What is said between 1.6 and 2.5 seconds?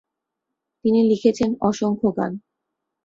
অসংখ গান।